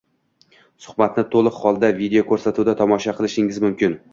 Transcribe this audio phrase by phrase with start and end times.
[0.85, 3.99] suhbatni to‘liq holda videoko‘rsatuvda tomosha qilishingiz mumkin.